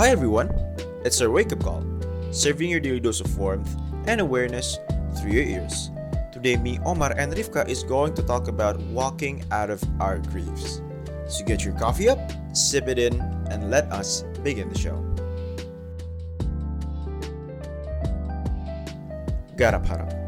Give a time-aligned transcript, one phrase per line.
[0.00, 0.48] Hi everyone,
[1.04, 1.84] it's our wake up call,
[2.30, 3.76] serving your daily dose of warmth
[4.06, 4.78] and awareness
[5.20, 5.90] through your ears.
[6.32, 10.80] Today, me, Omar, and Rivka is going to talk about walking out of our griefs.
[11.28, 12.18] So get your coffee up,
[12.56, 14.96] sip it in, and let us begin the show.
[19.56, 20.19] Garap.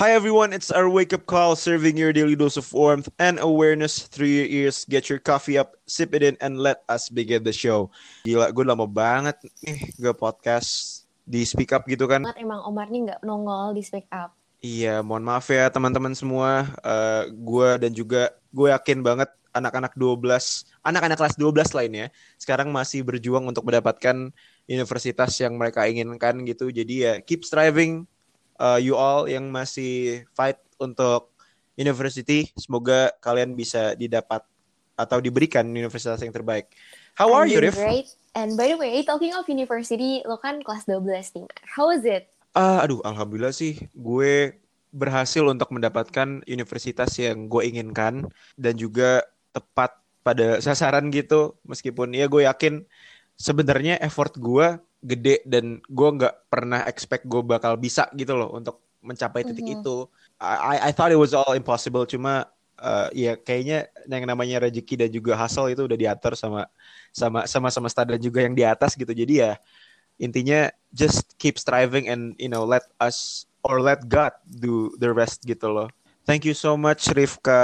[0.00, 4.08] Hi everyone, it's our wake up call serving your daily dose of warmth and awareness
[4.08, 4.88] through your ears.
[4.88, 7.92] Get your coffee up, sip it in, and let us begin the show.
[8.24, 12.24] Gila, gue lama banget nih gak podcast di speak up gitu kan.
[12.40, 14.32] emang Omar nih nggak nongol di speak up.
[14.64, 16.64] Iya, mohon maaf ya teman-teman semua.
[16.80, 20.16] Eh gue dan juga gue yakin banget anak-anak 12,
[20.80, 22.08] anak-anak kelas 12 lainnya
[22.40, 24.32] sekarang masih berjuang untuk mendapatkan
[24.64, 26.72] universitas yang mereka inginkan gitu.
[26.72, 28.08] Jadi ya keep striving
[28.60, 31.32] uh, you all yang masih fight untuk
[31.74, 32.52] university.
[32.60, 34.44] Semoga kalian bisa didapat
[35.00, 36.68] atau diberikan universitas yang terbaik.
[37.16, 37.80] How are I'm you, doing Rif?
[37.80, 38.08] Great.
[38.36, 41.48] And by the way, talking of university, lo kan kelas 12 nih.
[41.66, 42.30] How is it?
[42.54, 44.54] Ah, aduh, alhamdulillah sih gue
[44.90, 48.26] berhasil untuk mendapatkan universitas yang gue inginkan
[48.58, 51.58] dan juga tepat pada sasaran gitu.
[51.66, 52.86] Meskipun ya gue yakin
[53.34, 58.84] sebenarnya effort gue gede dan gue nggak pernah expect gue bakal bisa gitu loh untuk
[59.00, 59.74] mencapai titik Mhm.
[59.80, 59.96] itu.
[60.40, 62.48] I I thought it was all impossible cuma
[62.80, 66.68] eh, ya kayaknya yang namanya rezeki dan juga hustle itu udah diatur sama
[67.12, 69.12] sama sama semesta dan juga yang di atas gitu.
[69.12, 69.56] Jadi ya
[70.20, 75.44] intinya just keep striving and you know let us or let God do the rest
[75.44, 75.88] gitu loh.
[76.28, 77.56] Thank you so much Rifka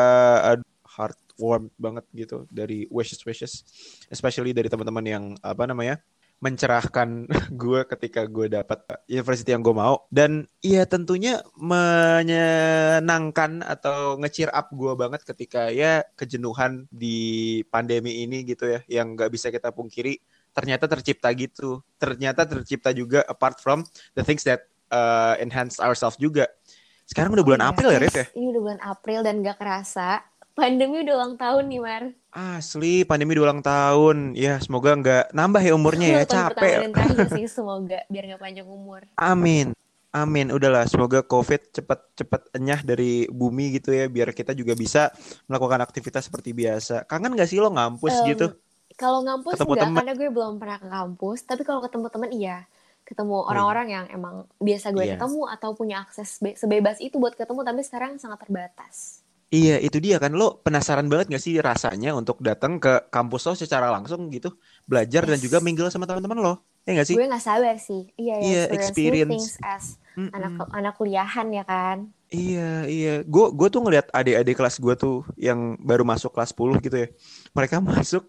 [0.57, 3.61] Aduh, heart warm banget gitu dari wishes wishes
[4.09, 6.01] especially dari teman-teman yang apa namanya
[6.41, 7.29] mencerahkan
[7.63, 14.69] gue ketika gue dapat university yang gue mau dan iya tentunya menyenangkan atau nge-cheer up
[14.73, 20.21] gue banget ketika ya kejenuhan di pandemi ini gitu ya yang nggak bisa kita pungkiri
[20.53, 26.49] ternyata tercipta gitu ternyata tercipta juga apart from the things that uh, enhance ourselves juga
[27.07, 28.27] sekarang udah bulan Oh, April ya Rif ya.
[28.35, 30.27] Ini udah bulan April dan gak kerasa.
[30.57, 32.03] Pandemi udah ulang tahun nih, Mar.
[32.33, 34.33] Asli, pandemi udah ulang tahun.
[34.33, 36.23] Ya, semoga nggak nambah ya umurnya ya.
[36.25, 36.89] Capek.
[36.89, 38.01] terakhir sih, semoga.
[38.09, 39.05] Biar gak panjang umur.
[39.15, 39.77] Amin.
[40.11, 40.49] Amin.
[40.49, 44.09] Udahlah, semoga COVID cepet-cepet enyah dari bumi gitu ya.
[44.09, 45.13] Biar kita juga bisa
[45.45, 47.05] melakukan aktivitas seperti biasa.
[47.05, 48.57] Kangen gak sih lo ngampus Em, gitu?
[48.97, 49.97] Kalau ngampus Ketemu enggak, temen.
[50.01, 51.39] karena gue belum pernah ke kampus.
[51.45, 52.65] Tapi kalau ketemu temen, iya.
[53.05, 55.21] Ketemu orang-orang yang emang biasa gue Iya.
[55.21, 59.21] ketemu atau punya akses be- sebebas itu buat ketemu, tapi sekarang sangat terbatas.
[59.55, 60.31] Iya, itu dia kan.
[60.41, 64.49] Lo penasaran banget gak sih rasanya untuk datang ke kampus lo secara langsung gitu?
[64.91, 65.45] Belajar dan Yes.
[65.45, 66.53] juga mingle sama teman-teman lo.
[66.87, 67.19] Ya gak sih?
[67.19, 68.01] Gue gak sabar sih.
[68.21, 69.29] Iya, ya, Iya, experience, experience.
[69.31, 69.85] things as
[70.17, 70.33] Mm-mm.
[70.35, 71.99] anak anak kuliahan ya kan.
[72.35, 72.61] Iya,
[72.93, 73.09] iya.
[73.33, 75.15] Gue gue tuh ngeliat adik-adik kelas gue tuh
[75.47, 77.09] yang baru masuk kelas 10 gitu ya.
[77.57, 78.23] Mereka masuk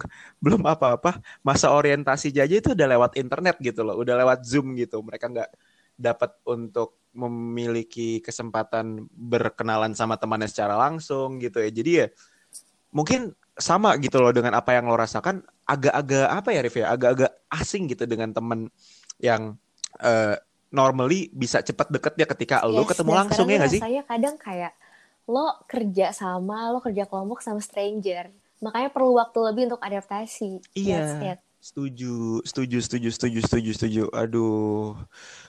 [0.44, 1.10] belum apa-apa,
[1.48, 4.96] masa orientasi aja itu udah lewat internet gitu loh, udah lewat Zoom gitu.
[5.08, 5.50] Mereka nggak
[5.98, 11.70] dapat untuk memiliki kesempatan berkenalan sama temannya secara langsung gitu ya.
[11.74, 12.08] Jadi ya
[12.94, 17.32] mungkin sama gitu loh dengan apa yang lo rasakan agak-agak apa ya Rif ya agak-agak
[17.50, 18.70] asing gitu dengan temen
[19.18, 19.58] yang
[19.98, 20.38] eh,
[20.70, 23.82] normally bisa cepat deket ya ketika lo Yes, ketemu dan langsung ya nggak sih?
[23.82, 24.74] rasanya kadang kayak
[25.28, 28.32] lo kerja sama, lo kerja kelompok sama stranger.
[28.64, 30.64] Makanya perlu waktu lebih untuk adaptasi.
[30.74, 31.40] Iya, it.
[31.68, 34.04] Setuju, setuju, setuju, setuju, setuju, setuju.
[34.16, 34.96] Aduh,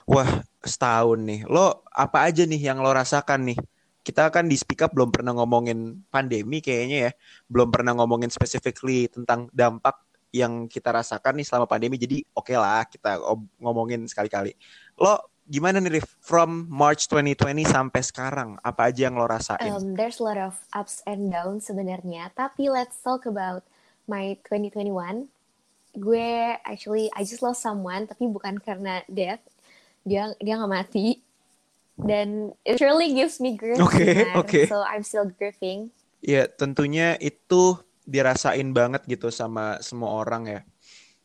[0.03, 1.47] wah setahun nih.
[1.47, 3.59] Lo apa aja nih yang lo rasakan nih?
[4.03, 7.11] Kita kan di Speak Up belum pernah ngomongin pandemi kayaknya ya,
[7.47, 9.95] belum pernah ngomongin specifically tentang dampak
[10.35, 11.95] yang kita rasakan nih selama pandemi.
[11.95, 13.15] Jadi oke lah kita
[13.63, 14.51] ngomongin sekali-kali.
[14.99, 16.19] Lo gimana nih Rif?
[16.19, 19.71] From March 2020 sampai sekarang, apa aja yang lo rasain?
[19.71, 22.35] Um, there's a lot of ups and downs sebenarnya.
[22.35, 23.63] Tapi let's talk about
[24.03, 25.31] my 2021.
[25.95, 29.41] Gue actually I just lost someone, tapi bukan karena death.
[30.05, 31.21] Dia dia nggak mati.
[31.99, 33.75] Dan it really gives me grief.
[33.83, 34.39] Mar.
[34.39, 34.67] oke.
[34.71, 35.91] So I'm still grieving.
[36.19, 40.61] Ya, tentunya itu dirasain banget gitu sama semua orang ya.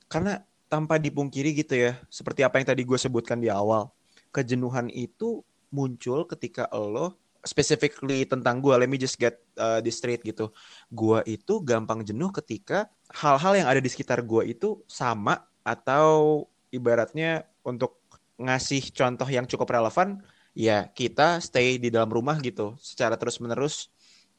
[0.06, 3.90] Karena tanpa dipungkiri gitu ya, seperti apa yang tadi gue sebutkan di awal,
[4.34, 10.24] kejenuhan itu muncul ketika lo specifically tentang gue, let me just get uh, this straight
[10.24, 10.50] gitu.
[10.90, 17.46] Gue itu gampang jenuh ketika hal-hal yang ada di sekitar gue itu sama atau ibaratnya
[17.62, 18.02] untuk
[18.40, 20.18] ngasih contoh yang cukup relevan,
[20.56, 23.92] ya kita stay di dalam rumah gitu secara terus-menerus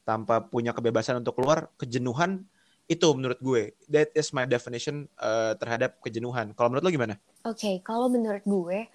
[0.04, 2.44] tanpa punya kebebasan untuk keluar, kejenuhan
[2.86, 3.74] itu menurut gue.
[3.90, 6.54] That is my definition uh, terhadap kejenuhan.
[6.54, 7.16] Kalau menurut lo gimana?
[7.42, 8.86] Oke, kalau menurut gue,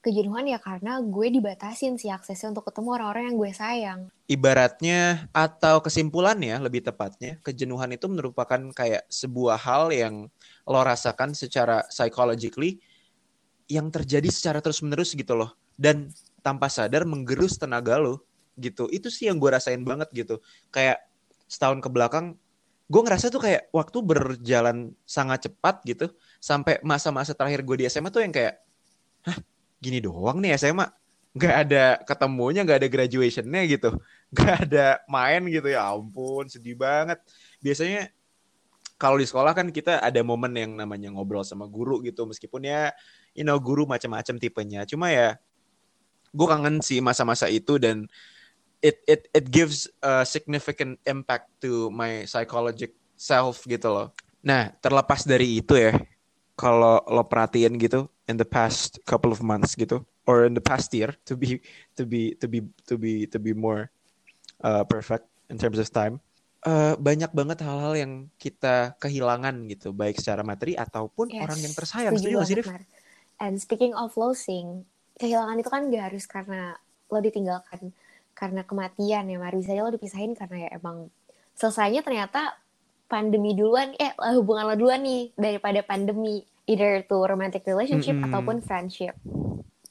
[0.00, 4.00] kejenuhan ya karena gue dibatasin sih aksesnya untuk ketemu orang-orang yang gue sayang.
[4.24, 10.32] Ibaratnya atau kesimpulannya lebih tepatnya, kejenuhan itu merupakan kayak sebuah hal yang
[10.64, 12.80] lo rasakan secara psychologically
[13.68, 15.52] yang terjadi secara terus-menerus gitu loh.
[15.76, 16.08] Dan
[16.40, 18.24] tanpa sadar menggerus tenaga lo
[18.56, 18.88] gitu.
[18.88, 20.40] Itu sih yang gue rasain banget gitu.
[20.72, 21.04] Kayak
[21.44, 22.40] setahun ke belakang
[22.90, 26.10] gue ngerasa tuh kayak waktu berjalan sangat cepat gitu
[26.42, 28.58] sampai masa-masa terakhir gue di SMA tuh yang kayak
[29.22, 29.38] hah
[29.80, 30.86] gini doang nih SMA
[31.30, 33.90] nggak ada ketemunya nggak ada graduationnya gitu.
[34.34, 35.68] Nggak ada main gitu.
[35.70, 37.18] Ya ampun sedih banget.
[37.62, 38.10] Biasanya
[39.00, 42.26] kalau di sekolah kan kita ada momen yang namanya ngobrol sama guru gitu.
[42.26, 42.90] Meskipun ya
[43.32, 44.82] you know guru macam-macam tipenya.
[44.84, 45.38] Cuma ya
[46.30, 48.06] gue kangen sih masa-masa itu dan
[48.82, 54.08] it it it gives a significant impact to my psychological self gitu loh.
[54.42, 55.94] Nah terlepas dari itu ya
[56.58, 60.94] kalau lo perhatiin gitu in the past couple of months gitu or in the past
[60.94, 61.58] year to be
[61.98, 63.90] to be to be to be to be more
[64.62, 66.22] uh, perfect in terms of time.
[66.60, 71.74] Uh, banyak banget hal-hal yang kita kehilangan gitu baik secara materi ataupun yes, orang yang
[71.74, 72.12] tersayang.
[72.14, 72.56] setuju gak sih
[73.40, 74.84] And speaking of losing
[75.16, 76.76] kehilangan itu kan gak harus karena
[77.08, 77.96] lo ditinggalkan
[78.36, 79.56] karena kematian ya Mar.
[79.56, 81.08] Bisa lo dipisahin karena ya emang
[81.56, 82.60] selesainya ternyata
[83.08, 88.30] pandemi duluan eh hubungan lo duluan nih daripada pandemi either to romantic relationship mm -hmm.
[88.30, 89.18] ataupun friendship.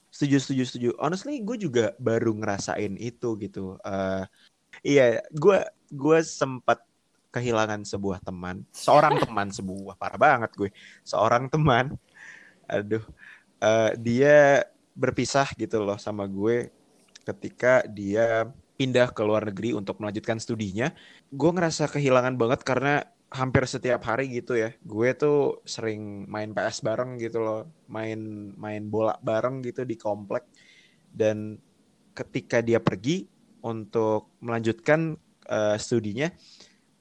[0.09, 0.89] Setuju, setuju, setuju.
[0.97, 3.77] Honestly, gue juga baru ngerasain itu gitu.
[3.83, 4.23] Uh,
[4.81, 5.59] iya, gue
[5.91, 6.81] gue sempat
[7.29, 10.69] kehilangan sebuah teman, seorang teman sebuah parah banget gue,
[11.05, 11.93] seorang teman.
[12.65, 13.05] Aduh,
[13.61, 14.65] uh, dia
[14.97, 16.73] berpisah gitu loh sama gue
[17.23, 18.49] ketika dia
[18.79, 20.89] pindah ke luar negeri untuk melanjutkan studinya.
[21.29, 24.73] Gue ngerasa kehilangan banget karena hampir setiap hari gitu ya.
[24.81, 27.61] Gue tuh sering main PS bareng gitu loh.
[27.89, 30.49] Main main bola bareng gitu di komplek.
[31.09, 31.57] Dan
[32.13, 33.25] ketika dia pergi
[33.65, 35.15] untuk melanjutkan
[35.49, 36.31] uh, studinya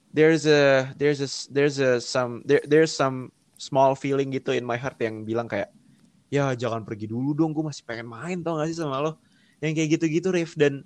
[0.09, 3.29] there's a there's a there's a some there, there's some
[3.59, 5.69] small feeling gitu in my heart yang bilang kayak
[6.29, 9.17] ya jangan pergi dulu dong gue masih pengen main tau gak sih sama lo?
[9.59, 10.53] Yang kayak gitu-gitu Rif.
[10.55, 10.85] Dan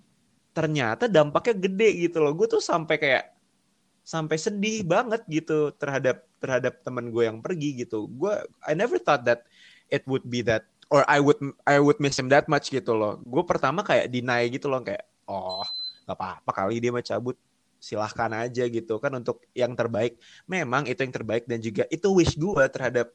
[0.55, 2.33] ternyata dampaknya gede gitu loh.
[2.33, 3.32] Gue tuh sampai kayak
[4.03, 8.11] sampai sedih banget gitu terhadap terhadap teman gue yang pergi gitu.
[8.11, 8.35] Gue
[8.67, 9.47] I never thought that
[9.87, 13.23] it would be that or I would I would miss him that much gitu loh.
[13.23, 15.63] Gue pertama kayak deny gitu loh kayak oh
[16.03, 17.39] nggak apa-apa kali dia mau cabut
[17.79, 20.19] silahkan aja gitu kan untuk yang terbaik.
[20.47, 23.07] Memang itu yang terbaik dan juga itu wish gue terhadap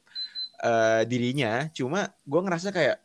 [0.64, 1.68] uh, dirinya.
[1.72, 2.96] Cuma gue ngerasa kayak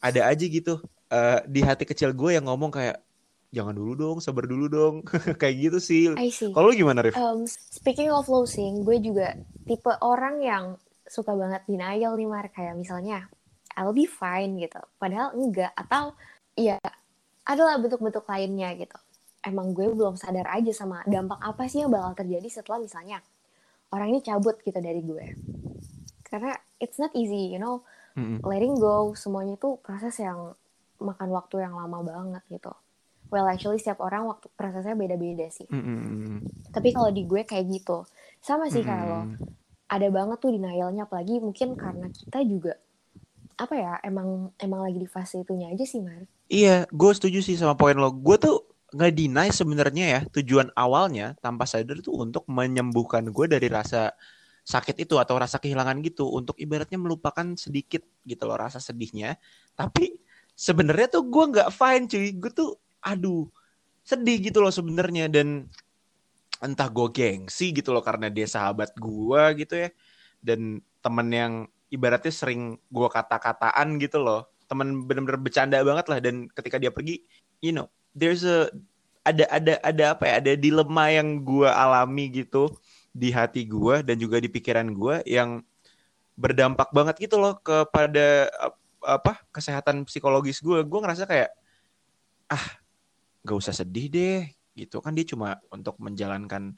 [0.00, 0.80] ada aja gitu
[1.12, 3.00] uh, di hati kecil gue yang ngomong kayak
[3.50, 4.94] jangan dulu dong, sabar dulu dong.
[5.40, 6.02] Kayak gitu sih.
[6.54, 7.18] Kalau lu gimana, Rif?
[7.18, 9.34] Um, speaking of losing, gue juga
[9.66, 10.64] tipe orang yang
[11.06, 12.46] suka banget denial nih, Mar.
[12.54, 13.26] Kayak misalnya,
[13.74, 14.78] I'll be fine gitu.
[14.96, 15.74] Padahal enggak.
[15.74, 16.14] Atau
[16.54, 16.78] ya
[17.46, 18.98] adalah bentuk-bentuk lainnya gitu.
[19.42, 23.24] Emang gue belum sadar aja sama dampak apa sih yang bakal terjadi setelah misalnya
[23.90, 25.26] orang ini cabut gitu dari gue.
[26.22, 27.82] Karena it's not easy, you know.
[28.14, 28.38] Mm -hmm.
[28.42, 30.54] Letting go, semuanya itu proses yang
[31.00, 32.74] makan waktu yang lama banget gitu
[33.30, 35.66] well actually setiap orang waktu prosesnya beda-beda sih.
[35.70, 36.36] Mm -hmm.
[36.74, 38.04] tapi kalau di gue kayak gitu.
[38.42, 38.92] Sama sih mm -hmm.
[38.92, 39.22] kalau
[39.90, 42.78] ada banget tuh denialnya apalagi mungkin karena kita juga
[43.60, 46.24] apa ya emang emang lagi di fase itunya aja sih Mar.
[46.48, 48.08] Iya gue setuju sih sama poin lo.
[48.14, 53.70] Gue tuh nggak deny sebenarnya ya tujuan awalnya tanpa sadar tuh untuk menyembuhkan gue dari
[53.70, 54.14] rasa
[54.66, 56.24] sakit itu atau rasa kehilangan gitu.
[56.30, 59.36] Untuk ibaratnya melupakan sedikit gitu loh rasa sedihnya.
[59.76, 60.16] Tapi
[60.56, 62.28] sebenarnya tuh gue nggak fine cuy.
[62.40, 63.48] Gue tuh aduh
[64.04, 65.26] sedih gitu loh sebenarnya.
[65.26, 65.68] Dan
[66.60, 69.88] entah gue gengsi gitu loh karena dia sahabat gue gitu ya.
[70.40, 71.52] Dan temen yang
[71.90, 74.48] ibaratnya sering gue kata-kataan gitu loh.
[74.70, 76.18] Temen bener-bener bercanda banget lah.
[76.22, 77.24] Dan ketika dia pergi
[77.60, 78.68] you know there's a
[79.24, 80.34] ada ada ada apa ya?
[80.40, 82.72] Ada dilema yang gue alami gitu
[83.10, 85.66] di hati gue dan juga di pikiran gue yang
[86.38, 88.48] berdampak banget gitu loh kepada
[89.04, 91.50] apa kesehatan psikologis gue gue ngerasa kayak
[92.48, 92.79] ah
[93.44, 94.40] gak usah sedih deh
[94.76, 95.00] gitu.
[95.04, 96.76] Kan dia cuma untuk menjalankan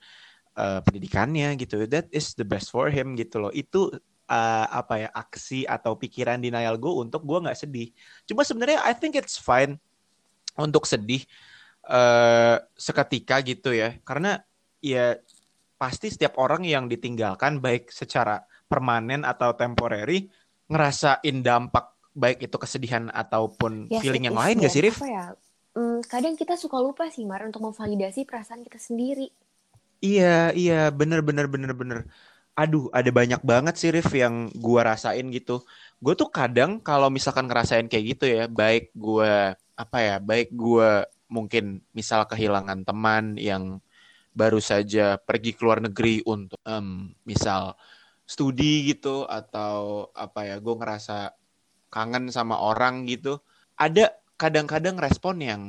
[0.57, 1.85] uh, pendidikannya gitu.
[1.89, 3.53] That is the best for him gitu loh.
[3.53, 3.93] Itu
[4.29, 7.89] uh, apa ya aksi atau pikiran denial gue untuk gue nggak sedih.
[8.25, 9.77] Cuma sebenarnya I think it's fine
[10.57, 11.25] untuk sedih
[11.89, 13.99] uh, seketika gitu ya.
[14.07, 14.41] Karena
[14.83, 15.19] ya
[15.77, 18.39] pasti setiap orang yang ditinggalkan baik secara
[18.71, 20.31] permanen atau temporary
[20.71, 25.01] ngerasain dampak baik itu kesedihan ataupun yes, feeling yang lain gak sih Rif?
[25.03, 25.33] ya?
[25.77, 29.29] Hmm, kadang kita suka lupa sih Mar untuk memvalidasi perasaan kita sendiri.
[30.05, 30.27] Iya,
[30.59, 31.99] iya, bener, bener, bener, bener.
[32.59, 35.53] Aduh, ada banyak banget sih Rif yang gue rasain gitu.
[36.03, 39.31] Gue tuh kadang kalau misalkan ngerasain kayak gitu ya, baik gue
[39.83, 40.89] apa ya, baik gue
[41.31, 41.65] mungkin
[41.99, 43.65] misal kehilangan teman yang
[44.37, 47.79] baru saja pergi ke luar negeri untuk um, misal
[48.27, 51.33] studi gitu atau apa ya, gue ngerasa
[51.95, 53.39] kangen sama orang gitu.
[53.79, 55.63] Ada kadang-kadang respon yang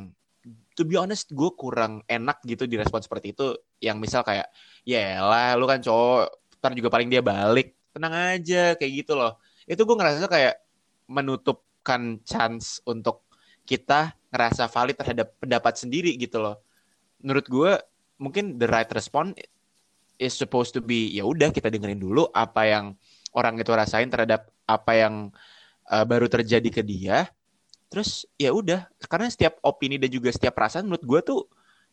[0.74, 3.54] to be honest gue kurang enak gitu di respon seperti itu.
[3.78, 4.50] Yang misal kayak
[4.82, 7.78] ya lah lu kan cowok ntar juga paling dia balik.
[7.94, 9.38] Tenang aja kayak gitu loh.
[9.70, 10.58] Itu gue ngerasa kayak
[11.06, 13.30] menutupkan chance untuk
[13.70, 16.66] kita ngerasa valid terhadap pendapat sendiri gitu loh.
[17.22, 17.72] Menurut gue
[18.18, 19.38] mungkin the right response
[20.18, 22.86] is supposed to be ya udah kita dengerin dulu apa yang
[23.34, 25.34] orang itu rasain terhadap apa yang
[25.90, 27.28] uh, baru terjadi ke dia
[27.94, 28.90] terus ya udah.
[29.06, 31.42] Karena setiap opini dan juga setiap perasaan menurut gue tuh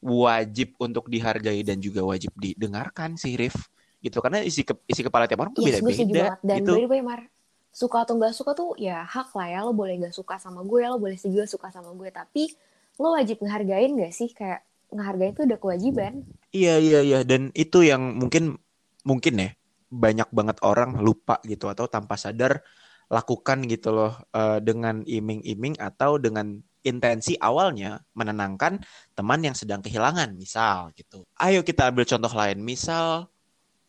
[0.01, 3.69] wajib untuk dihargai dan juga wajib didengarkan sih Rif.
[4.01, 4.17] Gitu.
[4.25, 6.89] Karena isi ke, isi kepala tiap orang tuh yes, beda-beda dan gitu.
[6.89, 7.29] by Mar
[7.71, 9.61] suka atau nggak suka tuh ya hak lah ya.
[9.69, 12.09] Lo boleh nggak suka sama gue lo boleh juga suka sama gue.
[12.09, 12.49] Tapi
[12.97, 14.33] lo wajib ngehargain gak sih?
[14.33, 16.13] Kayak ngehargain itu udah kewajiban.
[16.57, 17.21] Iya iya iya.
[17.29, 18.57] Dan itu yang mungkin
[19.05, 19.51] mungkin ya
[19.91, 22.63] banyak banget orang lupa gitu atau tanpa sadar
[23.11, 28.81] lakukan gitu loh uh, dengan iming-iming atau dengan intensi awalnya menenangkan
[29.13, 31.27] teman yang sedang kehilangan misal gitu.
[31.37, 32.63] Ayo kita ambil contoh lain.
[32.63, 33.29] Misal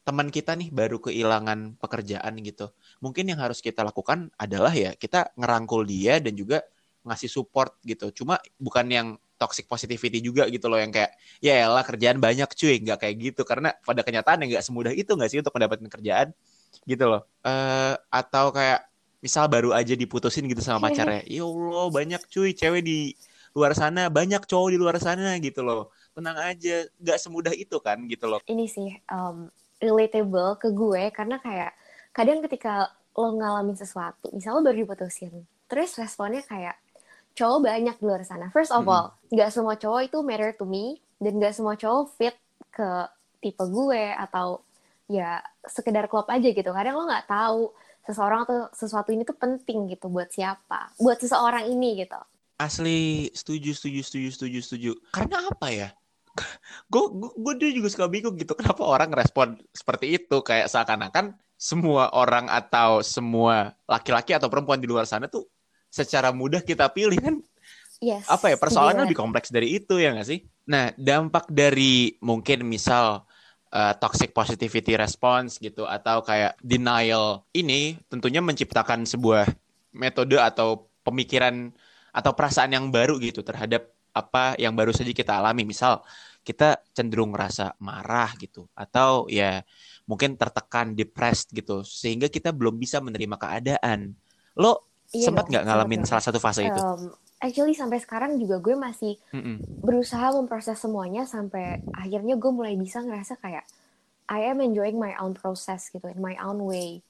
[0.02, 2.74] teman kita nih baru kehilangan pekerjaan gitu.
[3.00, 6.66] Mungkin yang harus kita lakukan adalah ya kita ngerangkul dia dan juga
[7.06, 8.10] ngasih support gitu.
[8.12, 12.78] Cuma bukan yang toxic positivity juga gitu loh yang kayak ya elah kerjaan banyak cuy
[12.78, 16.30] nggak kayak gitu karena pada kenyataan nggak semudah itu nggak sih untuk mendapatkan kerjaan
[16.86, 18.91] gitu loh uh, atau kayak
[19.22, 23.14] misal baru aja diputusin gitu sama pacarnya ya Allah banyak cuy cewek di
[23.54, 28.02] luar sana banyak cowok di luar sana gitu loh tenang aja nggak semudah itu kan
[28.10, 29.48] gitu loh ini sih um,
[29.82, 31.72] relatable ke gue karena kayak
[32.12, 35.34] kadang ketika lo ngalamin sesuatu, misalnya lo baru diputusin,
[35.68, 36.80] terus responnya kayak
[37.36, 38.48] cowok banyak di luar sana.
[38.52, 42.36] First of all, nggak semua cowok itu matter to me dan nggak semua cowok fit
[42.72, 42.90] ke
[43.44, 44.64] tipe gue atau
[45.12, 46.72] ya sekedar klop aja gitu.
[46.72, 47.76] Kadang lo nggak tahu
[48.06, 52.20] seseorang atau sesuatu ini tuh penting gitu buat siapa, buat seseorang ini gitu.
[52.58, 54.92] Asli setuju setuju setuju setuju setuju.
[55.14, 55.90] Karena apa ya?
[56.92, 57.06] gue
[57.36, 63.06] gue juga suka bingung gitu kenapa orang respon seperti itu kayak seakan-akan semua orang atau
[63.06, 65.46] semua laki-laki atau perempuan di luar sana tuh
[65.92, 67.36] secara mudah kita pilih kan
[68.02, 72.64] yes, apa ya persoalannya lebih kompleks dari itu ya nggak sih nah dampak dari mungkin
[72.66, 73.28] misal
[73.72, 79.48] uh, toxic positivity response gitu atau kayak denial ini tentunya menciptakan sebuah
[79.96, 81.72] metode atau pemikiran
[82.12, 85.64] atau perasaan yang baru gitu terhadap apa yang baru saja kita alami.
[85.64, 86.04] Misal
[86.44, 89.64] kita cenderung rasa marah gitu atau ya
[90.10, 94.12] mungkin tertekan, depressed gitu sehingga kita belum bisa menerima keadaan.
[94.60, 96.82] Lo iya sempat nggak ngalamin salah satu fase um, itu?
[97.42, 99.56] Actually sampai sekarang juga gue masih mm -mm.
[99.82, 103.66] berusaha memproses semuanya sampai akhirnya gue mulai bisa ngerasa kayak
[104.30, 107.02] I am enjoying my own process gitu in my own way.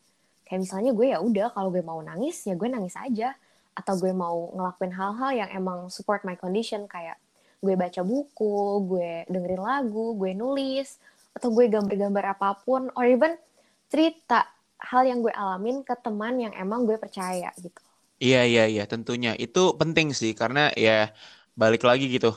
[0.48, 3.36] Kayak misalnya gue ya udah kalau gue mau nangis ya gue nangis aja
[3.76, 7.20] atau gue mau ngelakuin hal-hal yang emang support my condition kayak
[7.62, 8.58] gue baca buku,
[8.90, 10.98] gue dengerin lagu, gue nulis,
[11.38, 13.38] atau gue gambar-gambar apa pun, or even
[13.86, 14.50] cerita
[14.82, 17.91] hal yang gue alamin ke teman yang emang gue percaya gitu.
[18.22, 19.34] Iya iya iya tentunya.
[19.34, 21.10] Itu penting sih karena ya
[21.58, 22.30] balik lagi gitu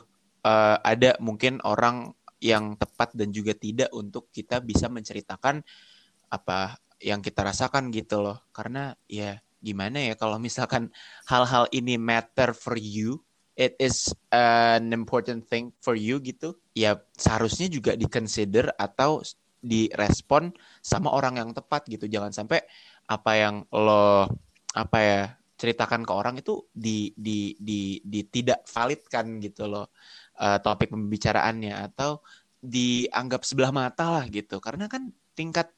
[0.48, 5.60] uh, ada mungkin orang yang tepat dan juga tidak untuk kita bisa menceritakan
[6.32, 8.40] apa yang kita rasakan gitu loh.
[8.56, 10.88] Karena ya gimana ya kalau misalkan
[11.30, 13.20] hal-hal ini matter for you
[13.54, 19.22] it is an important thing for you gitu ya seharusnya juga di consider atau
[19.64, 22.08] direspon sama orang yang tepat gitu.
[22.08, 22.64] Jangan sampai
[23.04, 24.32] apa yang lo
[24.74, 25.22] apa ya
[25.64, 29.88] ceritakan ke orang itu di di di, di tidak validkan gitu loh
[30.36, 32.20] uh, topik pembicaraannya atau
[32.60, 35.72] dianggap sebelah mata lah gitu karena kan tingkat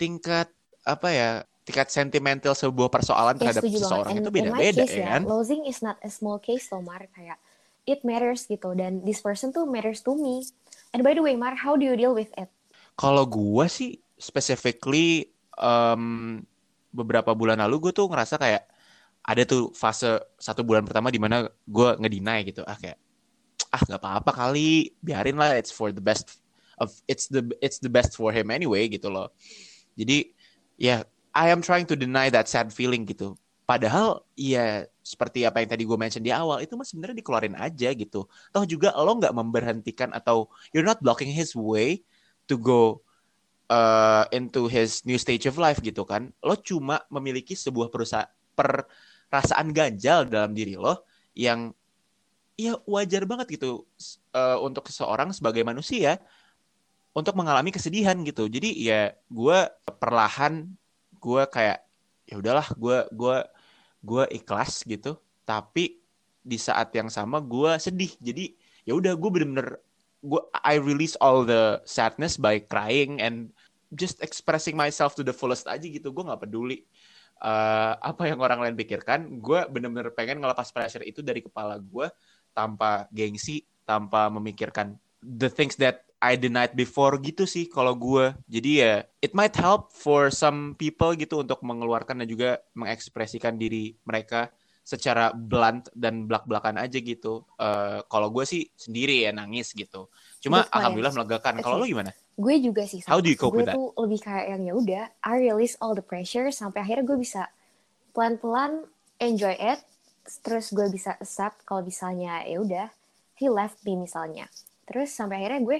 [0.00, 0.48] tingkat
[0.88, 1.30] apa ya
[1.66, 5.22] tingkat sentimental sebuah persoalan terhadap ya, seseorang itu beda-beda ya, ya kan.
[5.26, 7.36] Losing is not a small case loh Mar kayak
[7.82, 10.46] it matters gitu dan this person tuh matters to me.
[10.94, 12.46] And by the way Mar, how do you deal with it?
[12.94, 16.38] Kalau gue sih specifically um,
[16.94, 18.62] beberapa bulan lalu gue tuh ngerasa kayak
[19.26, 22.98] ada tuh fase satu bulan pertama di mana gue ngedinai gitu ah kayak
[23.74, 26.38] ah nggak apa-apa kali biarin lah it's for the best
[26.78, 29.34] of it's the it's the best for him anyway gitu loh
[29.98, 30.30] jadi
[30.78, 31.02] ya
[31.36, 33.36] I am trying to deny that sad feeling gitu.
[33.68, 37.92] Padahal ya seperti apa yang tadi gue mention di awal itu mah sebenarnya dikeluarin aja
[37.92, 38.24] gitu.
[38.24, 42.00] Toh juga lo nggak memberhentikan atau you're not blocking his way
[42.48, 43.04] to go
[43.68, 46.32] uh, into his new stage of life gitu kan.
[46.40, 48.32] Lo cuma memiliki sebuah perusahaan
[49.26, 51.04] perasaan ganjal dalam diri lo
[51.36, 51.74] yang
[52.56, 53.84] ya wajar banget gitu
[54.32, 56.16] uh, untuk seseorang sebagai manusia
[57.12, 58.48] untuk mengalami kesedihan gitu.
[58.48, 59.58] Jadi ya gue
[60.00, 60.68] perlahan
[61.20, 61.84] gue kayak
[62.28, 63.36] ya udahlah gue gue
[64.04, 65.20] gue ikhlas gitu.
[65.44, 66.00] Tapi
[66.46, 68.12] di saat yang sama gue sedih.
[68.20, 68.56] Jadi
[68.88, 69.80] ya udah gue bener-bener
[70.24, 73.52] gue I release all the sadness by crying and
[73.94, 76.82] just expressing myself to the fullest aja gitu gue nggak peduli
[77.42, 82.08] uh, apa yang orang lain pikirkan gue bener-bener pengen ngelepas pressure itu dari kepala gue
[82.56, 88.70] tanpa gengsi tanpa memikirkan the things that I denied before gitu sih kalau gue jadi
[88.72, 94.48] ya it might help for some people gitu untuk mengeluarkan dan juga mengekspresikan diri mereka
[94.86, 97.42] secara blunt dan belak-belakan aja gitu.
[97.58, 100.06] Uh, kalau gue sih sendiri ya nangis gitu.
[100.46, 101.52] Cuma That's alhamdulillah melegakan.
[101.58, 102.14] Kalau lo gimana?
[102.38, 103.02] Gue juga sih.
[103.02, 103.74] How do you cope gue with that?
[103.74, 107.50] tuh lebih kayak yang ya udah, I release all the pressure sampai akhirnya gue bisa
[108.14, 108.86] pelan-pelan
[109.18, 109.82] enjoy it.
[110.46, 112.86] Terus gue bisa accept kalau misalnya ya udah,
[113.42, 114.46] he left me misalnya.
[114.86, 115.78] Terus sampai akhirnya gue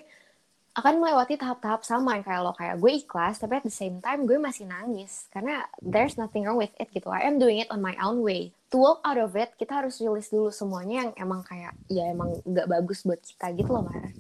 [0.77, 4.29] akan melewati tahap-tahap sama yang kayak lo kayak gue ikhlas tapi at the same time
[4.29, 7.81] gue masih nangis karena there's nothing wrong with it gitu I am doing it on
[7.81, 11.41] my own way to walk out of it kita harus rilis dulu semuanya yang emang
[11.49, 14.13] kayak ya emang nggak bagus buat kita gitu loh Mar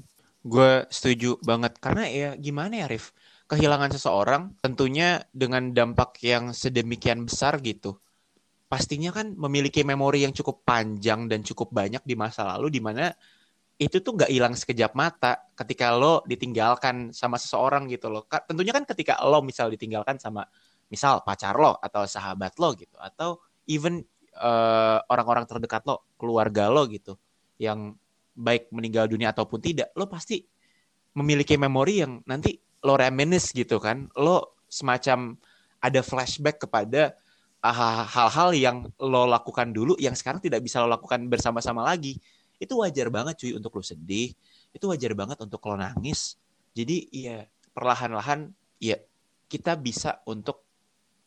[0.47, 3.11] gue setuju banget karena ya gimana ya Rif
[3.51, 7.99] kehilangan seseorang tentunya dengan dampak yang sedemikian besar gitu
[8.71, 13.11] pastinya kan memiliki memori yang cukup panjang dan cukup banyak di masa lalu di mana
[13.77, 18.25] itu tuh nggak hilang sekejap mata ketika lo ditinggalkan sama seseorang gitu loh.
[18.25, 20.49] Tentunya kan ketika lo misal ditinggalkan sama
[20.89, 23.37] misal pacar lo atau sahabat lo gitu atau
[23.69, 24.01] even
[24.37, 27.21] orang eh, orang-orang terdekat lo, keluarga lo gitu
[27.61, 27.97] yang
[28.37, 30.45] baik meninggal dunia ataupun tidak, lo pasti
[31.17, 34.07] memiliki memori yang nanti lo reminisce gitu kan.
[34.15, 35.35] Lo semacam
[35.81, 37.17] ada flashback kepada
[37.65, 42.19] ah, hal-hal yang lo lakukan dulu yang sekarang tidak bisa lo lakukan bersama-sama lagi
[42.57, 44.33] itu wajar banget cuy untuk lo sedih
[44.73, 46.41] itu wajar banget untuk lo nangis
[46.73, 47.37] jadi ya
[47.77, 48.97] perlahan-lahan ya
[49.47, 50.65] kita bisa untuk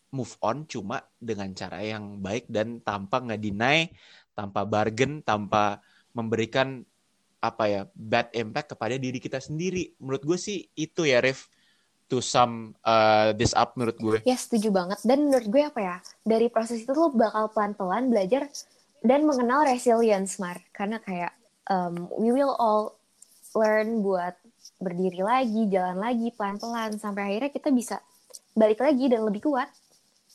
[0.09, 3.93] move on cuma dengan cara yang baik dan tanpa ngedinai
[4.33, 5.85] tanpa bargain tanpa
[6.17, 6.81] memberikan
[7.39, 9.95] apa ya bad impact kepada diri kita sendiri.
[10.03, 11.47] Menurut gue sih itu ya Rif
[12.11, 14.17] to sum uh, this up menurut gue.
[14.27, 14.99] Ya setuju banget.
[15.05, 18.49] Dan menurut gue apa ya dari proses itu lo bakal pelan-pelan belajar
[19.05, 20.59] dan mengenal resilience Mar.
[20.75, 21.31] Karena kayak
[21.71, 22.99] um, we will all
[23.55, 24.35] learn buat
[24.79, 27.95] berdiri lagi jalan lagi pelan-pelan sampai akhirnya kita bisa
[28.57, 29.69] balik lagi dan lebih kuat.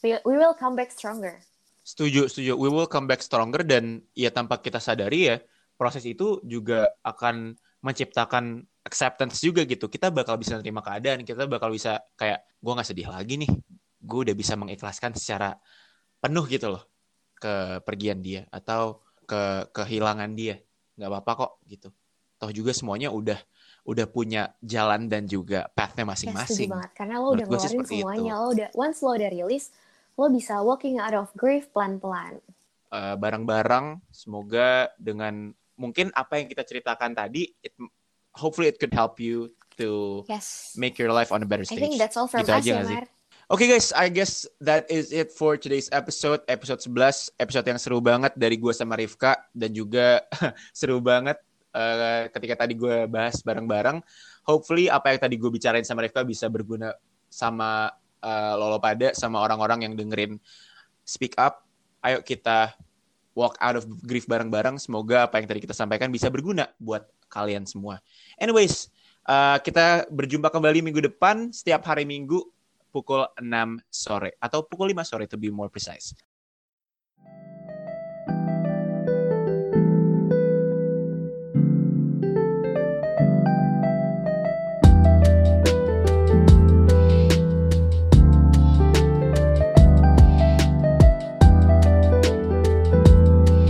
[0.00, 1.40] We, we will come back stronger.
[1.84, 2.56] Setuju setuju.
[2.56, 5.36] We will come back stronger dan ya tanpa kita sadari ya
[5.74, 11.72] proses itu juga akan menciptakan acceptance juga gitu kita bakal bisa terima keadaan kita bakal
[11.72, 13.50] bisa kayak gue nggak sedih lagi nih
[14.04, 15.56] gue udah bisa mengikhlaskan secara
[16.20, 16.84] penuh gitu loh
[17.36, 20.60] kepergian dia atau ke kehilangan dia
[20.96, 21.88] nggak apa-apa kok gitu
[22.38, 23.40] toh juga semuanya udah
[23.84, 26.72] udah punya jalan dan juga pathnya masing-masing.
[26.72, 28.40] Ya, banget karena lo udah ngeluarin semuanya, itu.
[28.40, 29.64] lo udah once lo udah rilis,
[30.16, 32.40] lo bisa walking out of grief pelan-pelan.
[32.88, 37.74] Uh, barang-barang, semoga dengan mungkin apa yang kita ceritakan tadi, it,
[38.34, 40.74] hopefully it could help you to yes.
[40.78, 41.78] make your life on a better stage.
[41.78, 42.82] I think that's all from gitu us ya,
[43.52, 47.76] Oke okay guys, I guess that is it for today's episode, episode 11, episode yang
[47.76, 50.24] seru banget dari gue sama Rifka dan juga
[50.72, 51.36] seru banget
[51.76, 54.00] uh, ketika tadi gue bahas bareng-bareng.
[54.48, 56.96] Hopefully apa yang tadi gue bicarain sama Rifka bisa berguna
[57.28, 57.92] sama
[58.24, 60.40] uh, Lolo pada, sama orang-orang yang dengerin
[61.04, 61.68] Speak Up.
[62.00, 62.72] Ayo kita
[63.34, 64.78] walk out of grief bareng-bareng.
[64.80, 67.98] Semoga apa yang tadi kita sampaikan bisa berguna buat kalian semua.
[68.38, 68.88] Anyways,
[69.26, 72.40] uh, kita berjumpa kembali minggu depan setiap hari Minggu
[72.94, 76.14] pukul 6 sore atau pukul 5 sore to be more precise.